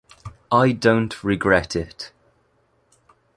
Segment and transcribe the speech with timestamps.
[0.51, 2.11] I don't regret it.